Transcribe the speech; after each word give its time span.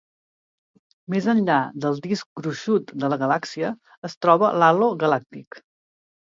Més 1.13 1.27
enllà 1.33 1.57
del 1.83 2.01
disc 2.05 2.29
gruixut 2.41 2.95
de 3.05 3.11
la 3.15 3.19
galàxia 3.25 3.71
es 4.11 4.17
troba 4.27 4.51
l'halo 4.63 4.91
galàctic. 5.05 5.63